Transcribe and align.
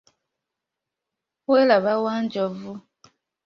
Welaba 1.49 1.93
Wanjovu. 2.03 2.71